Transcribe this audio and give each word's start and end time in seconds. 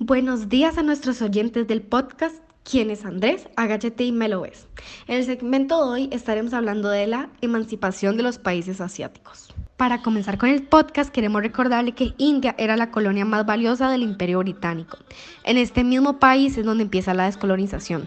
Buenos 0.00 0.48
días 0.48 0.78
a 0.78 0.84
nuestros 0.84 1.20
oyentes 1.22 1.66
del 1.66 1.82
podcast 1.82 2.36
¿Quién 2.62 2.88
es 2.88 3.04
Andrés? 3.04 3.48
Agáchate 3.56 4.04
y 4.04 4.12
me 4.12 4.28
lo 4.28 4.42
ves. 4.42 4.68
En 5.08 5.16
el 5.16 5.24
segmento 5.24 5.76
de 5.84 5.90
hoy 5.90 6.08
estaremos 6.12 6.54
hablando 6.54 6.88
de 6.88 7.08
la 7.08 7.30
emancipación 7.40 8.16
de 8.16 8.22
los 8.22 8.38
países 8.38 8.80
asiáticos. 8.80 9.52
Para 9.76 10.00
comenzar 10.00 10.38
con 10.38 10.50
el 10.50 10.62
podcast, 10.62 11.10
queremos 11.10 11.42
recordarle 11.42 11.96
que 11.96 12.14
India 12.16 12.54
era 12.58 12.76
la 12.76 12.92
colonia 12.92 13.24
más 13.24 13.44
valiosa 13.44 13.90
del 13.90 14.02
Imperio 14.02 14.38
Británico. 14.38 14.98
En 15.42 15.56
este 15.56 15.82
mismo 15.82 16.20
país 16.20 16.56
es 16.56 16.64
donde 16.64 16.84
empieza 16.84 17.12
la 17.12 17.24
descolonización. 17.24 18.06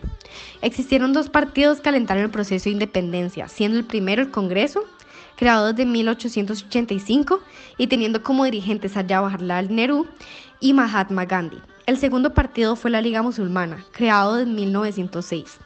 Existieron 0.61 1.11
dos 1.11 1.29
partidos 1.29 1.81
que 1.81 1.89
alentaron 1.89 2.23
el 2.23 2.31
proceso 2.31 2.65
de 2.65 2.71
independencia, 2.71 3.49
siendo 3.49 3.77
el 3.77 3.83
primero 3.83 4.21
el 4.21 4.31
Congreso, 4.31 4.85
creado 5.35 5.73
desde 5.73 5.85
1885 5.91 7.41
y 7.77 7.87
teniendo 7.87 8.23
como 8.23 8.45
dirigentes 8.45 8.95
a 8.95 9.05
Jawaharlal 9.05 9.75
Nehru 9.75 10.07
y 10.61 10.71
Mahatma 10.71 11.25
Gandhi. 11.25 11.57
El 11.91 11.97
segundo 11.97 12.33
partido 12.33 12.77
fue 12.77 12.89
la 12.89 13.01
Liga 13.01 13.21
Musulmana, 13.21 13.83
creado 13.91 14.39
en 14.39 14.55
1906. 14.55 15.57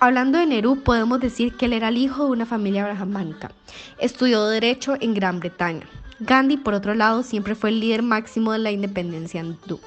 Hablando 0.00 0.38
de 0.38 0.46
Nehru, 0.46 0.82
podemos 0.82 1.20
decir 1.20 1.54
que 1.54 1.66
él 1.66 1.74
era 1.74 1.88
el 1.88 1.98
hijo 1.98 2.24
de 2.24 2.30
una 2.30 2.46
familia 2.46 2.86
brahmánica. 2.86 3.50
Estudió 3.98 4.46
Derecho 4.46 4.96
en 4.98 5.12
Gran 5.12 5.38
Bretaña. 5.38 5.86
Gandhi, 6.18 6.56
por 6.56 6.72
otro 6.72 6.94
lado, 6.94 7.22
siempre 7.22 7.54
fue 7.54 7.68
el 7.68 7.80
líder 7.80 8.02
máximo 8.02 8.52
de 8.52 8.60
la 8.60 8.70
independencia 8.70 9.42
hindú. 9.42 9.78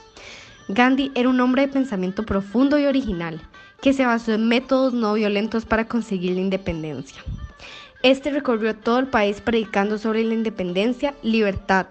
Gandhi 0.67 1.11
era 1.15 1.27
un 1.27 1.41
hombre 1.41 1.63
de 1.63 1.73
pensamiento 1.73 2.23
profundo 2.23 2.77
y 2.77 2.85
original, 2.85 3.41
que 3.81 3.93
se 3.93 4.05
basó 4.05 4.33
en 4.33 4.47
métodos 4.47 4.93
no 4.93 5.15
violentos 5.15 5.65
para 5.65 5.87
conseguir 5.87 6.33
la 6.35 6.41
independencia. 6.41 7.23
Este 8.03 8.29
recorrió 8.29 8.75
todo 8.75 8.99
el 8.99 9.07
país 9.07 9.41
predicando 9.41 9.97
sobre 9.97 10.23
la 10.23 10.35
independencia, 10.35 11.15
libertad, 11.23 11.87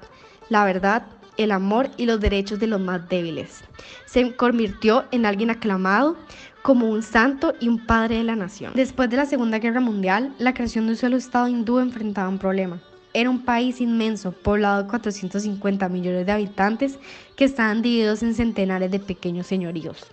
la 0.51 0.65
verdad, 0.65 1.02
el 1.38 1.52
amor 1.52 1.88
y 1.97 2.05
los 2.05 2.20
derechos 2.20 2.59
de 2.59 2.66
los 2.66 2.80
más 2.80 3.09
débiles. 3.09 3.62
Se 4.05 4.34
convirtió 4.34 5.06
en 5.10 5.24
alguien 5.24 5.51
aclamado 5.51 6.16
como 6.62 6.91
un 6.91 7.02
santo 7.02 7.54
y 7.60 7.68
un 7.68 7.87
padre 7.87 8.16
de 8.16 8.24
la 8.24 8.37
nación. 8.37 8.73
Después 8.74 9.09
de 9.09 9.16
la 9.16 9.24
Segunda 9.24 9.59
Guerra 9.59 9.80
Mundial, 9.80 10.35
la 10.38 10.52
creación 10.52 10.85
de 10.85 10.93
un 10.93 10.96
solo 10.99 11.16
Estado 11.16 11.49
hindú 11.49 11.79
enfrentaba 11.79 12.29
un 12.29 12.38
problema. 12.38 12.82
Era 13.15 13.30
un 13.30 13.45
país 13.45 13.80
inmenso, 13.80 14.32
poblado 14.32 14.82
de 14.82 14.88
450 14.90 15.88
millones 15.88 16.27
de 16.27 16.32
habitantes 16.32 16.99
que 17.37 17.45
estaban 17.45 17.80
divididos 17.80 18.23
en 18.23 18.34
centenares 18.34 18.90
de 18.90 18.99
pequeños 18.99 19.46
señoríos. 19.46 20.07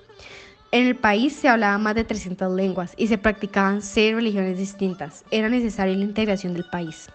En 0.71 0.87
el 0.87 0.95
país 0.95 1.33
se 1.33 1.47
hablaban 1.47 1.83
más 1.83 1.95
de 1.95 2.03
300 2.03 2.53
lenguas 2.53 2.93
y 2.97 3.07
se 3.07 3.17
practicaban 3.17 3.81
seis 3.81 4.13
religiones 4.13 4.57
distintas. 4.57 5.23
Era 5.31 5.49
necesaria 5.49 5.95
la 5.95 6.03
integración 6.03 6.53
del 6.53 6.65
país. 6.71 7.09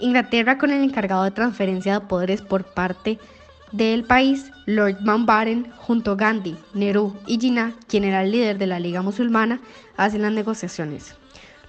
Inglaterra, 0.00 0.58
con 0.58 0.70
el 0.70 0.82
encargado 0.82 1.24
de 1.24 1.30
transferencia 1.30 2.00
de 2.00 2.06
poderes 2.06 2.42
por 2.42 2.64
parte 2.64 3.18
del 3.72 4.04
país, 4.04 4.50
Lord 4.66 5.00
Mountbatten, 5.00 5.70
junto 5.78 6.12
a 6.12 6.16
Gandhi, 6.16 6.56
Nehru 6.74 7.14
y 7.26 7.38
Jinnah, 7.38 7.74
quien 7.86 8.04
era 8.04 8.22
el 8.22 8.32
líder 8.32 8.58
de 8.58 8.66
la 8.66 8.80
Liga 8.80 9.02
Musulmana, 9.02 9.60
hacen 9.96 10.22
las 10.22 10.32
negociaciones. 10.32 11.14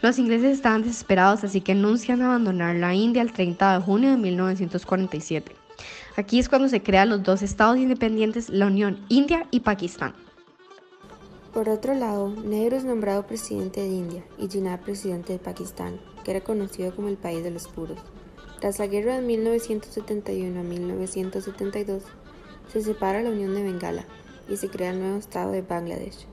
Los 0.01 0.17
ingleses 0.17 0.53
estaban 0.53 0.81
desesperados, 0.81 1.43
así 1.43 1.61
que 1.61 1.73
anuncian 1.73 2.21
abandonar 2.21 2.75
la 2.75 2.95
India 2.95 3.21
el 3.21 3.31
30 3.31 3.73
de 3.73 3.83
junio 3.83 4.09
de 4.09 4.17
1947. 4.17 5.55
Aquí 6.17 6.39
es 6.39 6.49
cuando 6.49 6.69
se 6.69 6.81
crean 6.81 7.09
los 7.09 7.23
dos 7.23 7.43
estados 7.43 7.77
independientes, 7.77 8.49
la 8.49 8.65
Unión 8.65 8.99
India 9.09 9.47
y 9.51 9.59
Pakistán. 9.59 10.13
Por 11.53 11.69
otro 11.69 11.93
lado, 11.93 12.29
Nehru 12.29 12.77
es 12.77 12.83
nombrado 12.85 13.27
presidente 13.27 13.81
de 13.81 13.89
India 13.89 14.23
y 14.39 14.47
Jinnah 14.47 14.79
presidente 14.79 15.33
de 15.33 15.39
Pakistán, 15.39 15.99
que 16.23 16.31
era 16.31 16.41
conocido 16.41 16.95
como 16.95 17.07
el 17.07 17.17
país 17.17 17.43
de 17.43 17.51
los 17.51 17.67
puros. 17.67 17.99
Tras 18.61 18.77
la 18.77 18.87
guerra 18.87 19.15
de 19.15 19.21
1971 19.23 20.59
a 20.59 20.63
1972, 20.63 22.03
se 22.71 22.81
separa 22.81 23.23
la 23.23 23.31
Unión 23.31 23.55
de 23.55 23.63
Bengala 23.63 24.05
y 24.47 24.57
se 24.57 24.69
crea 24.69 24.91
el 24.91 24.99
nuevo 24.99 25.17
Estado 25.17 25.51
de 25.51 25.63
Bangladesh. 25.63 26.27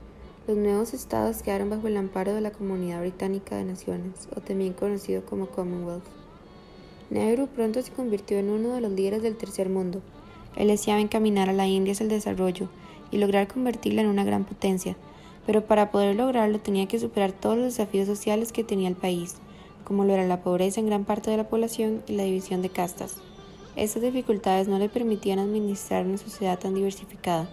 Los 0.47 0.57
nuevos 0.57 0.93
estados 0.93 1.41
quedaron 1.41 1.69
bajo 1.69 1.87
el 1.87 1.97
amparo 1.97 2.33
de 2.33 2.41
la 2.41 2.51
Comunidad 2.51 3.01
Británica 3.01 3.55
de 3.55 3.65
Naciones, 3.65 4.27
o 4.35 4.41
también 4.41 4.73
conocido 4.73 5.25
como 5.25 5.47
Commonwealth. 5.47 6.03
Nehru 7.09 7.47
pronto 7.47 7.81
se 7.81 7.91
convirtió 7.91 8.37
en 8.37 8.49
uno 8.49 8.73
de 8.73 8.81
los 8.81 8.91
líderes 8.91 9.23
del 9.23 9.35
tercer 9.35 9.69
mundo. 9.69 10.01
Él 10.55 10.67
deseaba 10.67 11.01
encaminar 11.01 11.49
a 11.49 11.53
la 11.53 11.67
India 11.67 11.93
hacia 11.93 12.03
el 12.03 12.09
desarrollo 12.09 12.69
y 13.11 13.17
lograr 13.17 13.47
convertirla 13.47 14.01
en 14.01 14.07
una 14.07 14.23
gran 14.23 14.45
potencia, 14.45 14.95
pero 15.47 15.65
para 15.65 15.89
poder 15.89 16.15
lograrlo 16.15 16.59
tenía 16.59 16.87
que 16.87 16.99
superar 16.99 17.31
todos 17.31 17.57
los 17.57 17.65
desafíos 17.65 18.07
sociales 18.07 18.51
que 18.51 18.63
tenía 18.63 18.87
el 18.87 18.95
país 18.95 19.35
como 19.89 20.05
lo 20.05 20.13
era 20.13 20.27
la 20.27 20.43
pobreza 20.43 20.79
en 20.79 20.85
gran 20.85 21.03
parte 21.03 21.31
de 21.31 21.37
la 21.37 21.49
población 21.49 22.03
y 22.05 22.13
la 22.13 22.21
división 22.21 22.61
de 22.61 22.69
castas. 22.69 23.15
Estas 23.75 24.03
dificultades 24.03 24.67
no 24.67 24.77
le 24.77 24.87
permitían 24.87 25.39
administrar 25.39 26.05
una 26.05 26.19
sociedad 26.19 26.59
tan 26.59 26.75
diversificada, 26.75 27.49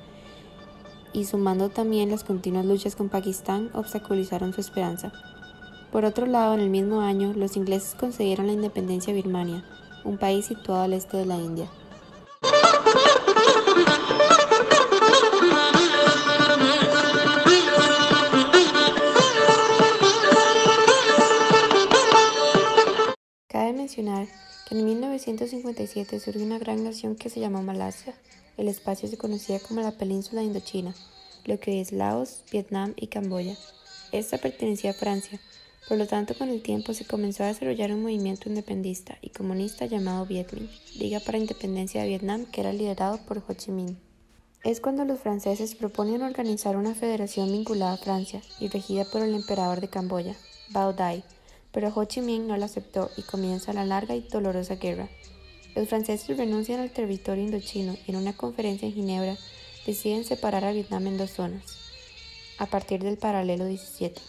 y 1.15 1.25
sumando 1.25 1.71
también 1.71 2.11
las 2.11 2.25
continuas 2.25 2.67
luchas 2.67 2.95
con 2.95 3.09
Pakistán, 3.09 3.71
obstaculizaron 3.73 4.53
su 4.53 4.61
esperanza. 4.61 5.15
Por 5.91 6.05
otro 6.05 6.27
lado, 6.27 6.53
en 6.53 6.61
el 6.61 6.69
mismo 6.69 7.01
año, 7.01 7.33
los 7.35 7.57
ingleses 7.57 7.95
concedieron 7.95 8.49
la 8.49 8.53
independencia 8.53 9.15
a 9.15 9.17
Birmania, 9.17 9.65
un 10.05 10.19
país 10.19 10.45
situado 10.45 10.83
al 10.83 10.93
este 10.93 11.17
de 11.17 11.25
la 11.25 11.39
India. 11.39 11.71
En 24.77 24.85
1957 24.85 26.21
surgió 26.21 26.45
una 26.45 26.59
gran 26.59 26.85
nación 26.85 27.17
que 27.17 27.31
se 27.31 27.41
llamó 27.41 27.63
Malasia. 27.63 28.15
El 28.59 28.69
espacio 28.69 29.09
se 29.09 29.17
conocía 29.17 29.59
como 29.59 29.81
la 29.81 29.93
península 29.93 30.43
Indochina, 30.43 30.95
lo 31.47 31.59
que 31.59 31.81
es 31.81 31.93
Laos, 31.93 32.43
Vietnam 32.53 32.93
y 32.95 33.07
Camboya. 33.07 33.57
Esta 34.13 34.37
pertenecía 34.37 34.91
a 34.91 34.95
Francia, 34.95 35.41
por 35.89 35.97
lo 35.97 36.07
tanto 36.07 36.37
con 36.37 36.51
el 36.51 36.63
tiempo 36.63 36.93
se 36.93 37.07
comenzó 37.07 37.43
a 37.43 37.47
desarrollar 37.47 37.91
un 37.91 38.03
movimiento 38.03 38.51
independista 38.51 39.17
y 39.23 39.31
comunista 39.31 39.87
llamado 39.87 40.27
Viet 40.27 40.53
Minh, 40.53 40.71
Liga 40.99 41.21
para 41.21 41.39
Independencia 41.39 42.03
de 42.03 42.09
Vietnam, 42.09 42.45
que 42.45 42.61
era 42.61 42.75
liderado 42.75 43.19
por 43.25 43.39
Ho 43.39 43.55
Chi 43.55 43.71
Minh. 43.71 43.97
Es 44.63 44.81
cuando 44.81 45.07
los 45.07 45.21
franceses 45.21 45.75
proponen 45.75 46.21
organizar 46.21 46.77
una 46.77 46.95
federación 46.95 47.51
vinculada 47.51 47.95
a 47.95 47.99
Francia 47.99 48.43
y 48.61 48.69
regida 48.69 49.07
por 49.07 49.23
el 49.23 49.35
emperador 49.35 49.81
de 49.81 49.89
Camboya, 49.89 50.37
Bao 50.71 50.93
Dai, 50.93 51.25
pero 51.77 51.93
Ho 51.95 52.07
Chi 52.07 52.23
Minh 52.23 52.47
no 52.47 52.57
la 52.57 52.65
aceptó 52.65 53.11
y 53.19 53.23
comienza 53.23 53.75
la 53.75 53.85
larga 53.85 54.15
y 54.17 54.23
dolorosa 54.23 54.77
guerra. 54.77 55.11
Los 55.75 55.91
franceses 55.91 56.35
renuncian 56.35 56.81
al 56.81 56.91
territorio 56.91 57.45
indochino 57.45 57.95
y 58.07 58.13
en 58.13 58.17
una 58.17 58.33
conferencia 58.33 58.89
en 58.89 58.95
Ginebra 58.95 59.37
deciden 59.85 60.25
separar 60.25 60.65
a 60.65 60.73
Vietnam 60.73 61.07
en 61.07 61.19
dos 61.19 61.33
zonas, 61.33 61.65
a 62.57 62.65
partir 62.65 63.03
del 63.03 63.19
paralelo 63.19 63.67
17. 63.67 64.23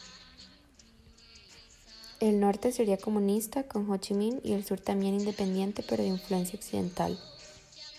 El 2.20 2.42
norte 2.42 2.74
sería 2.74 2.98
comunista 2.98 3.64
con 3.64 3.90
Ho 3.90 3.96
Chi 3.96 4.14
Minh 4.14 4.42
y 4.44 4.52
el 4.52 4.66
sur 4.66 4.82
también 4.82 5.14
independiente 5.14 5.86
pero 5.88 6.04
de 6.04 6.10
influencia 6.10 6.60
occidental. 6.60 7.18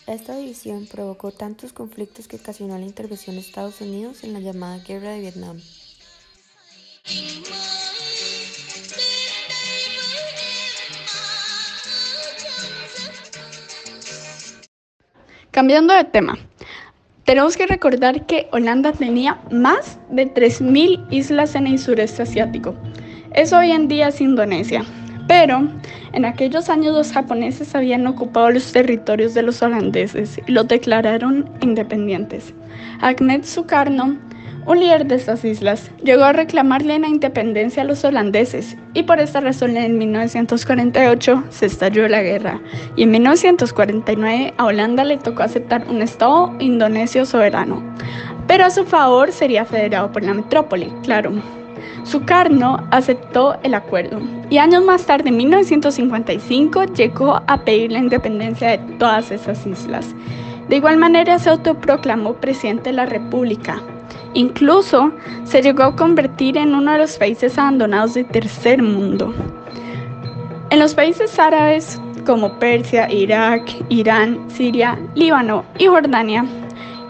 Esta 0.06 0.36
división 0.36 0.86
provocó 0.86 1.32
tantos 1.32 1.72
conflictos 1.72 2.28
que 2.28 2.36
ocasionó 2.36 2.76
la 2.76 2.84
intervención 2.84 3.36
de 3.36 3.40
Estados 3.40 3.80
Unidos 3.80 4.24
en 4.24 4.34
la 4.34 4.40
llamada 4.40 4.84
Guerra 4.84 5.12
de 5.12 5.20
Vietnam. 5.20 5.58
Cambiando 15.58 15.92
de 15.92 16.04
tema, 16.04 16.38
tenemos 17.24 17.56
que 17.56 17.66
recordar 17.66 18.26
que 18.26 18.46
Holanda 18.52 18.92
tenía 18.92 19.40
más 19.50 19.98
de 20.08 20.32
3.000 20.32 21.08
islas 21.10 21.56
en 21.56 21.66
el 21.66 21.80
sureste 21.80 22.22
asiático. 22.22 22.76
Eso 23.34 23.58
hoy 23.58 23.72
en 23.72 23.88
día 23.88 24.06
es 24.06 24.20
Indonesia. 24.20 24.84
Pero 25.26 25.68
en 26.12 26.24
aquellos 26.24 26.68
años 26.68 26.94
los 26.94 27.10
japoneses 27.10 27.74
habían 27.74 28.06
ocupado 28.06 28.52
los 28.52 28.70
territorios 28.70 29.34
de 29.34 29.42
los 29.42 29.60
holandeses 29.60 30.40
y 30.46 30.52
los 30.52 30.68
declararon 30.68 31.50
independientes. 31.60 32.54
Agnet 33.00 33.42
Sukarno 33.42 34.16
un 34.68 34.80
líder 34.80 35.06
de 35.06 35.14
estas 35.14 35.46
islas 35.46 35.90
llegó 36.04 36.24
a 36.24 36.34
reclamarle 36.34 36.98
la 36.98 37.08
independencia 37.08 37.82
a 37.82 37.86
los 37.86 38.04
holandeses 38.04 38.76
y 38.92 39.02
por 39.02 39.18
esta 39.18 39.40
razón 39.40 39.78
en 39.78 39.96
1948 39.96 41.44
se 41.48 41.66
estalló 41.66 42.06
la 42.06 42.22
guerra 42.22 42.60
y 42.94 43.04
en 43.04 43.12
1949 43.12 44.52
a 44.58 44.64
Holanda 44.66 45.04
le 45.04 45.16
tocó 45.16 45.42
aceptar 45.42 45.86
un 45.88 46.02
estado 46.02 46.54
indonesio 46.58 47.24
soberano, 47.24 47.82
pero 48.46 48.66
a 48.66 48.70
su 48.70 48.84
favor 48.84 49.32
sería 49.32 49.64
federado 49.64 50.12
por 50.12 50.22
la 50.22 50.34
metrópoli, 50.34 50.92
claro. 51.02 51.32
Sukarno 52.04 52.86
aceptó 52.90 53.58
el 53.62 53.72
acuerdo 53.72 54.20
y 54.50 54.58
años 54.58 54.84
más 54.84 55.06
tarde, 55.06 55.30
en 55.30 55.38
1955, 55.38 56.84
llegó 56.94 57.40
a 57.46 57.64
pedir 57.64 57.92
la 57.92 58.00
independencia 58.00 58.68
de 58.68 58.78
todas 58.98 59.30
esas 59.30 59.66
islas. 59.66 60.14
De 60.68 60.76
igual 60.76 60.98
manera 60.98 61.38
se 61.38 61.48
autoproclamó 61.48 62.34
presidente 62.34 62.90
de 62.90 62.96
la 62.96 63.06
República, 63.06 63.82
Incluso 64.34 65.12
se 65.44 65.62
llegó 65.62 65.84
a 65.84 65.96
convertir 65.96 66.56
en 66.56 66.74
uno 66.74 66.92
de 66.92 66.98
los 66.98 67.16
países 67.16 67.58
abandonados 67.58 68.14
del 68.14 68.26
tercer 68.28 68.82
mundo. 68.82 69.34
En 70.70 70.78
los 70.78 70.94
países 70.94 71.38
árabes 71.38 72.00
como 72.26 72.58
Persia, 72.58 73.10
Irak, 73.10 73.62
Irán, 73.88 74.38
Siria, 74.50 74.98
Líbano 75.14 75.64
y 75.78 75.86
Jordania, 75.86 76.44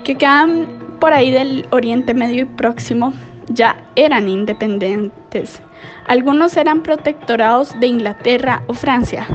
que 0.05 0.17
quedan 0.17 0.69
por 1.01 1.13
ahí 1.13 1.31
del 1.31 1.67
Oriente 1.71 2.15
Medio 2.15 2.43
y 2.43 2.45
Próximo 2.45 3.13
ya 3.49 3.77
eran 3.97 4.29
independientes. 4.29 5.61
Algunos 6.07 6.57
eran 6.57 6.83
protectorados 6.83 7.79
de 7.81 7.87
Inglaterra 7.87 8.63
o 8.67 8.75
Francia, 8.75 9.27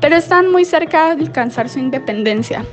pero 0.00 0.16
están 0.16 0.50
muy 0.50 0.64
cerca 0.64 1.14
de 1.14 1.22
alcanzar 1.22 1.68
su 1.68 1.78
independencia. 1.78 2.64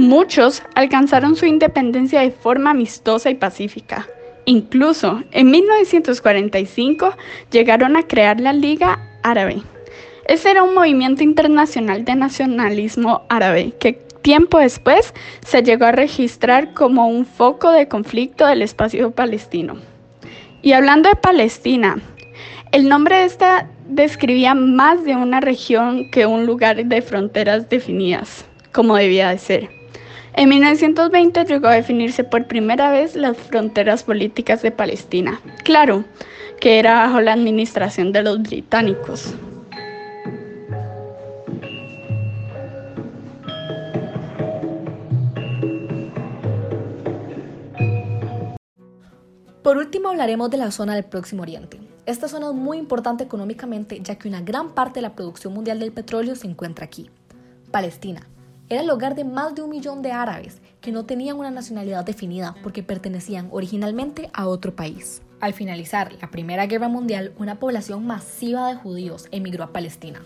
Muchos 0.00 0.62
alcanzaron 0.74 1.36
su 1.36 1.44
independencia 1.44 2.22
de 2.22 2.30
forma 2.30 2.70
amistosa 2.70 3.28
y 3.28 3.34
pacífica. 3.34 4.08
Incluso 4.46 5.22
en 5.30 5.50
1945 5.50 7.14
llegaron 7.50 7.98
a 7.98 8.04
crear 8.04 8.40
la 8.40 8.54
Liga 8.54 8.98
Árabe. 9.22 9.60
Ese 10.24 10.52
era 10.52 10.62
un 10.62 10.72
movimiento 10.72 11.22
internacional 11.22 12.06
de 12.06 12.14
nacionalismo 12.14 13.26
árabe 13.28 13.74
que 13.78 13.92
tiempo 14.22 14.58
después 14.58 15.12
se 15.44 15.62
llegó 15.62 15.84
a 15.84 15.92
registrar 15.92 16.72
como 16.72 17.06
un 17.06 17.26
foco 17.26 17.70
de 17.70 17.86
conflicto 17.86 18.46
del 18.46 18.62
espacio 18.62 19.10
palestino. 19.10 19.76
Y 20.62 20.72
hablando 20.72 21.10
de 21.10 21.16
Palestina, 21.16 21.98
el 22.72 22.88
nombre 22.88 23.16
de 23.16 23.24
esta 23.24 23.68
describía 23.86 24.54
más 24.54 25.04
de 25.04 25.14
una 25.14 25.42
región 25.42 26.10
que 26.10 26.24
un 26.24 26.46
lugar 26.46 26.86
de 26.86 27.02
fronteras 27.02 27.68
definidas, 27.68 28.46
como 28.72 28.96
debía 28.96 29.28
de 29.28 29.36
ser. 29.36 29.79
En 30.34 30.48
1920 30.48 31.44
llegó 31.44 31.66
a 31.66 31.74
definirse 31.74 32.22
por 32.24 32.46
primera 32.46 32.90
vez 32.90 33.16
las 33.16 33.36
fronteras 33.36 34.04
políticas 34.04 34.62
de 34.62 34.70
Palestina. 34.70 35.40
Claro, 35.64 36.04
que 36.60 36.78
era 36.78 36.94
bajo 36.94 37.20
la 37.20 37.32
administración 37.32 38.12
de 38.12 38.22
los 38.22 38.40
británicos. 38.42 39.34
Por 49.62 49.76
último 49.76 50.08
hablaremos 50.08 50.50
de 50.50 50.56
la 50.56 50.70
zona 50.70 50.94
del 50.94 51.04
Próximo 51.04 51.42
Oriente. 51.42 51.78
Esta 52.06 52.28
zona 52.28 52.48
es 52.48 52.54
muy 52.54 52.78
importante 52.78 53.24
económicamente 53.24 54.00
ya 54.02 54.16
que 54.16 54.28
una 54.28 54.40
gran 54.40 54.74
parte 54.74 54.94
de 54.94 55.02
la 55.02 55.14
producción 55.14 55.52
mundial 55.52 55.80
del 55.80 55.92
petróleo 55.92 56.34
se 56.34 56.46
encuentra 56.46 56.84
aquí. 56.84 57.10
Palestina 57.70 58.26
era 58.70 58.82
el 58.82 58.90
hogar 58.90 59.16
de 59.16 59.24
más 59.24 59.56
de 59.56 59.62
un 59.62 59.70
millón 59.70 60.00
de 60.00 60.12
árabes 60.12 60.62
que 60.80 60.92
no 60.92 61.04
tenían 61.04 61.36
una 61.36 61.50
nacionalidad 61.50 62.04
definida 62.04 62.54
porque 62.62 62.84
pertenecían 62.84 63.48
originalmente 63.50 64.30
a 64.32 64.46
otro 64.46 64.76
país. 64.76 65.22
Al 65.40 65.54
finalizar 65.54 66.12
la 66.20 66.30
Primera 66.30 66.66
Guerra 66.66 66.88
Mundial, 66.88 67.34
una 67.36 67.58
población 67.58 68.06
masiva 68.06 68.68
de 68.68 68.76
judíos 68.76 69.26
emigró 69.32 69.64
a 69.64 69.72
Palestina. 69.72 70.22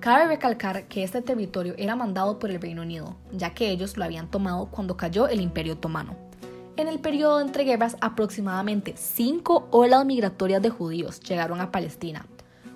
Cabe 0.00 0.28
recalcar 0.28 0.86
que 0.86 1.02
este 1.02 1.22
territorio 1.22 1.74
era 1.78 1.96
mandado 1.96 2.38
por 2.38 2.50
el 2.50 2.60
Reino 2.60 2.82
Unido, 2.82 3.16
ya 3.32 3.54
que 3.54 3.70
ellos 3.70 3.96
lo 3.96 4.04
habían 4.04 4.30
tomado 4.30 4.66
cuando 4.66 4.98
cayó 4.98 5.26
el 5.26 5.40
Imperio 5.40 5.72
Otomano. 5.72 6.14
En 6.76 6.88
el 6.88 6.98
periodo 6.98 7.40
entre 7.40 7.64
guerras, 7.64 7.96
aproximadamente 8.02 8.94
cinco 8.96 9.66
olas 9.70 10.04
migratorias 10.04 10.60
de 10.60 10.70
judíos 10.70 11.20
llegaron 11.20 11.60
a 11.62 11.72
Palestina. 11.72 12.26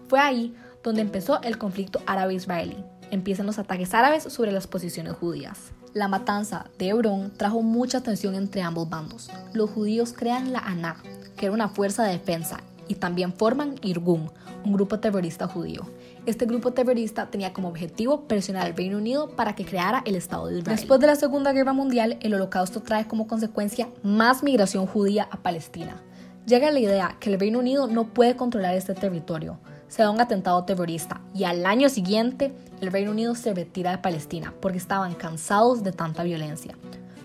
Fue 0.08 0.18
ahí 0.18 0.54
donde 0.82 1.02
empezó 1.02 1.40
el 1.42 1.58
conflicto 1.58 2.00
árabe-israelí. 2.06 2.82
Empiezan 3.12 3.44
los 3.44 3.58
ataques 3.58 3.92
árabes 3.92 4.22
sobre 4.22 4.52
las 4.52 4.66
posiciones 4.66 5.12
judías. 5.12 5.72
La 5.92 6.08
matanza 6.08 6.70
de 6.78 6.88
Hebrón 6.88 7.30
trajo 7.36 7.60
mucha 7.60 8.00
tensión 8.00 8.34
entre 8.34 8.62
ambos 8.62 8.88
bandos. 8.88 9.30
Los 9.52 9.68
judíos 9.68 10.14
crean 10.16 10.50
la 10.50 10.60
ANA, 10.60 10.96
que 11.36 11.44
era 11.44 11.54
una 11.54 11.68
fuerza 11.68 12.04
de 12.04 12.12
defensa, 12.12 12.60
y 12.88 12.94
también 12.94 13.34
forman 13.34 13.74
Irgun, 13.82 14.30
un 14.64 14.72
grupo 14.72 14.98
terrorista 14.98 15.46
judío. 15.46 15.82
Este 16.24 16.46
grupo 16.46 16.72
terrorista 16.72 17.30
tenía 17.30 17.52
como 17.52 17.68
objetivo 17.68 18.26
presionar 18.26 18.64
al 18.64 18.74
Reino 18.74 18.96
Unido 18.96 19.28
para 19.36 19.54
que 19.54 19.66
creara 19.66 20.02
el 20.06 20.16
Estado 20.16 20.46
de 20.46 20.60
Israel. 20.60 20.78
Después 20.78 20.98
de 20.98 21.08
la 21.08 21.16
Segunda 21.16 21.52
Guerra 21.52 21.74
Mundial, 21.74 22.16
el 22.22 22.32
holocausto 22.32 22.80
trae 22.80 23.06
como 23.06 23.26
consecuencia 23.26 23.90
más 24.02 24.42
migración 24.42 24.86
judía 24.86 25.28
a 25.30 25.36
Palestina. 25.36 26.00
Llega 26.46 26.70
la 26.70 26.80
idea 26.80 27.16
que 27.20 27.30
el 27.30 27.38
Reino 27.38 27.58
Unido 27.58 27.88
no 27.88 28.14
puede 28.14 28.36
controlar 28.36 28.74
este 28.74 28.94
territorio. 28.94 29.58
Se 29.92 30.00
da 30.00 30.10
un 30.10 30.22
atentado 30.22 30.64
terrorista 30.64 31.20
y 31.34 31.44
al 31.44 31.66
año 31.66 31.90
siguiente 31.90 32.50
el 32.80 32.90
Reino 32.90 33.10
Unido 33.10 33.34
se 33.34 33.52
retira 33.52 33.90
de 33.90 33.98
Palestina 33.98 34.54
porque 34.58 34.78
estaban 34.78 35.12
cansados 35.12 35.82
de 35.82 35.92
tanta 35.92 36.22
violencia. 36.22 36.78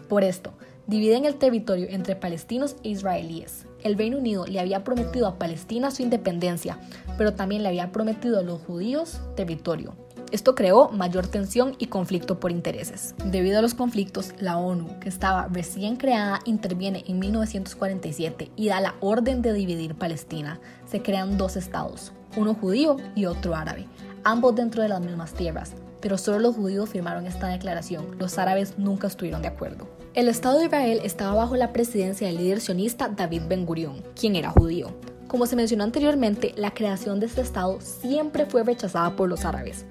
Por 0.09 0.25
esto, 0.25 0.51
dividen 0.85 1.23
el 1.23 1.35
territorio 1.35 1.87
entre 1.89 2.17
palestinos 2.17 2.75
e 2.83 2.89
israelíes 2.89 3.67
el 3.83 3.97
Reino 3.97 4.17
Unido 4.17 4.45
le 4.45 4.59
había 4.59 4.83
prometido 4.83 5.27
a 5.27 5.37
Palestina 5.37 5.91
su 5.91 6.01
independencia, 6.01 6.77
pero 7.17 7.33
también 7.33 7.63
le 7.63 7.69
había 7.69 7.91
prometido 7.91 8.39
a 8.39 8.43
los 8.43 8.61
judíos 8.61 9.21
territorio. 9.35 9.95
Esto 10.31 10.55
creó 10.55 10.89
mayor 10.89 11.27
tensión 11.27 11.75
y 11.79 11.87
conflicto 11.87 12.37
por 12.37 12.51
intereses. 12.51 13.15
Debido 13.23 13.59
a 13.59 13.61
los 13.61 13.73
conflictos, 13.73 14.33
la 14.39 14.57
ONU, 14.57 14.99
que 14.99 15.07
estaba 15.07 15.47
recién 15.47 15.95
creada, 15.95 16.41
interviene 16.43 17.05
en 17.07 17.19
1947 17.19 18.51
y 18.57 18.67
da 18.67 18.81
la 18.81 18.95
orden 18.99 19.41
de 19.41 19.53
dividir 19.53 19.95
Palestina. 19.95 20.59
Se 20.85 21.01
crean 21.01 21.37
dos 21.37 21.55
estados, 21.55 22.11
uno 22.35 22.53
judío 22.53 22.97
y 23.15 23.25
otro 23.25 23.55
árabe, 23.55 23.87
ambos 24.23 24.55
dentro 24.55 24.83
de 24.83 24.89
las 24.89 25.01
mismas 25.01 25.33
tierras, 25.33 25.73
pero 26.01 26.17
solo 26.17 26.39
los 26.39 26.55
judíos 26.55 26.89
firmaron 26.89 27.25
esta 27.25 27.47
declaración, 27.47 28.17
los 28.19 28.37
árabes 28.37 28.77
nunca 28.77 29.07
estuvieron 29.07 29.41
de 29.41 29.47
acuerdo. 29.47 29.87
El 30.13 30.27
Estado 30.27 30.59
de 30.59 30.65
Israel 30.65 31.01
estaba 31.03 31.35
bajo 31.35 31.55
la 31.55 31.73
presidencia 31.73 32.27
del 32.27 32.37
líder 32.37 32.59
sionista 32.59 33.09
David 33.09 33.43
Ben 33.47 33.65
Gurion, 33.65 34.03
quien 34.19 34.35
era 34.35 34.51
judío. 34.51 34.91
Como 35.27 35.45
se 35.45 35.55
mencionó 35.55 35.83
anteriormente, 35.83 36.53
la 36.55 36.73
creación 36.73 37.19
de 37.19 37.25
este 37.25 37.41
Estado 37.41 37.79
siempre 37.81 38.45
fue 38.45 38.63
rechazada 38.63 39.15
por 39.15 39.27
los 39.29 39.45
árabes. 39.45 39.85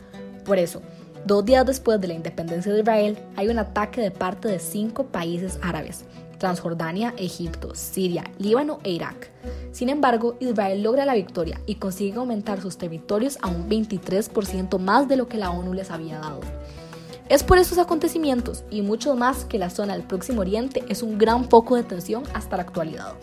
Por 0.44 0.58
eso, 0.58 0.80
dos 1.26 1.44
días 1.44 1.66
después 1.66 2.00
de 2.00 2.08
la 2.08 2.14
independencia 2.14 2.72
de 2.72 2.80
Israel, 2.80 3.18
hay 3.36 3.48
un 3.48 3.58
ataque 3.58 4.00
de 4.00 4.10
parte 4.10 4.48
de 4.48 4.58
cinco 4.58 5.06
países 5.06 5.58
árabes, 5.60 6.04
Transjordania, 6.38 7.14
Egipto, 7.16 7.74
Siria, 7.74 8.24
Líbano 8.38 8.78
e 8.84 8.90
Irak. 8.90 9.30
Sin 9.72 9.88
embargo, 9.88 10.36
Israel 10.40 10.82
logra 10.82 11.04
la 11.04 11.14
victoria 11.14 11.60
y 11.66 11.76
consigue 11.76 12.16
aumentar 12.16 12.60
sus 12.60 12.78
territorios 12.78 13.38
a 13.42 13.48
un 13.48 13.68
23% 13.68 14.78
más 14.78 15.08
de 15.08 15.16
lo 15.16 15.28
que 15.28 15.38
la 15.38 15.50
ONU 15.50 15.74
les 15.74 15.90
había 15.90 16.18
dado. 16.18 16.40
Es 17.28 17.42
por 17.42 17.58
esos 17.58 17.78
acontecimientos 17.78 18.62
y 18.70 18.82
mucho 18.82 19.16
más 19.16 19.44
que 19.44 19.58
la 19.58 19.70
zona 19.70 19.94
del 19.94 20.04
Próximo 20.04 20.42
Oriente 20.42 20.84
es 20.88 21.02
un 21.02 21.18
gran 21.18 21.48
foco 21.48 21.74
de 21.74 21.82
tensión 21.82 22.22
hasta 22.34 22.56
la 22.56 22.62
actualidad. 22.62 23.14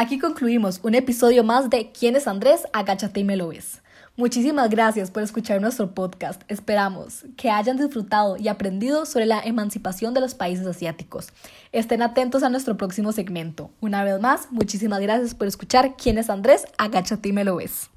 Aquí 0.00 0.18
concluimos 0.18 0.80
un 0.82 0.94
episodio 0.94 1.44
más 1.44 1.68
de 1.68 1.92
¿Quién 1.92 2.16
es 2.16 2.26
Andrés? 2.26 2.62
Agáchate 2.72 3.20
y 3.20 3.24
me 3.24 3.36
lo 3.36 3.48
ves. 3.48 3.82
Muchísimas 4.16 4.70
gracias 4.70 5.10
por 5.10 5.22
escuchar 5.22 5.60
nuestro 5.60 5.92
podcast. 5.92 6.40
Esperamos 6.48 7.26
que 7.36 7.50
hayan 7.50 7.76
disfrutado 7.76 8.38
y 8.38 8.48
aprendido 8.48 9.04
sobre 9.04 9.26
la 9.26 9.40
emancipación 9.40 10.14
de 10.14 10.22
los 10.22 10.34
países 10.34 10.66
asiáticos. 10.66 11.28
Estén 11.70 12.00
atentos 12.00 12.42
a 12.42 12.48
nuestro 12.48 12.78
próximo 12.78 13.12
segmento. 13.12 13.72
Una 13.82 14.02
vez 14.02 14.18
más, 14.22 14.50
muchísimas 14.50 15.00
gracias 15.00 15.34
por 15.34 15.46
escuchar. 15.46 15.94
¿Quién 15.98 16.16
es 16.16 16.30
Andrés? 16.30 16.64
Agáchate 16.78 17.28
y 17.28 17.32
me 17.34 17.44
lo 17.44 17.56
ves. 17.56 17.90